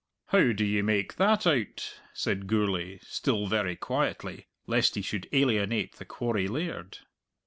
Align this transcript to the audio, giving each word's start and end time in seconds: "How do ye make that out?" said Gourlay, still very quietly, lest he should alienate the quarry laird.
"How 0.29 0.51
do 0.51 0.65
ye 0.65 0.81
make 0.81 1.17
that 1.17 1.45
out?" 1.45 2.01
said 2.11 2.47
Gourlay, 2.47 2.97
still 3.03 3.45
very 3.45 3.75
quietly, 3.75 4.47
lest 4.65 4.95
he 4.95 5.03
should 5.03 5.29
alienate 5.31 5.97
the 5.97 6.05
quarry 6.05 6.47
laird. 6.47 6.97